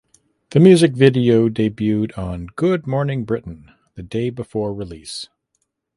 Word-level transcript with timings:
The 0.49 0.59
music 0.59 0.93
video 0.95 1.47
debuted 1.47 2.17
on 2.17 2.47
"Good 2.55 2.87
Morning 2.87 3.23
Britain" 3.23 3.71
the 3.93 4.01
day 4.01 4.31
before 4.31 4.73
release. 4.73 5.29